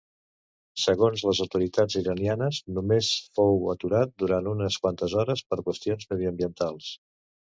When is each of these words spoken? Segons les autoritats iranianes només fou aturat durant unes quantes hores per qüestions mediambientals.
Segons 0.83 1.23
les 1.25 1.41
autoritats 1.43 1.97
iranianes 1.99 2.61
només 2.77 3.11
fou 3.39 3.69
aturat 3.75 4.15
durant 4.23 4.49
unes 4.55 4.77
quantes 4.87 5.17
hores 5.21 5.47
per 5.51 5.63
qüestions 5.69 6.09
mediambientals. 6.15 6.89